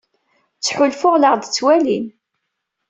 [0.57, 2.05] Ttḥulfuɣ la aɣ-d-ttwalin.